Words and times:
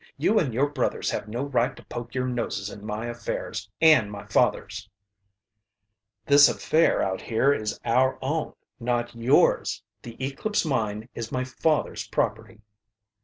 You 0.17 0.39
and 0.39 0.51
your 0.51 0.67
brothers 0.67 1.11
have 1.11 1.27
no 1.27 1.43
right 1.43 1.75
to 1.75 1.85
poke 1.85 2.15
your 2.15 2.25
noses 2.25 2.71
in 2.71 2.83
my 2.83 3.05
affairs, 3.05 3.69
and 3.79 4.11
my 4.11 4.25
father's." 4.25 4.89
"This 6.25 6.49
affair 6.49 7.03
out 7.03 7.21
here 7.21 7.53
is 7.53 7.79
our 7.85 8.17
own, 8.19 8.53
not 8.79 9.13
yours. 9.15 9.83
The 10.01 10.17
Eclipse 10.19 10.65
Mine 10.65 11.07
is 11.13 11.31
my 11.31 11.43
father's 11.43 12.07
property." 12.07 12.61